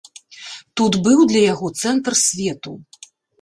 Тут 0.79 0.97
быў 1.07 1.19
для 1.33 1.43
яго 1.53 1.67
цэнтр 1.83 2.17
свету. 2.25 2.73